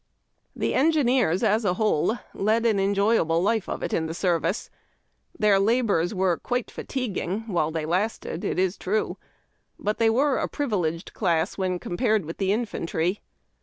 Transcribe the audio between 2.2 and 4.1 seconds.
led an enjoyable life of it in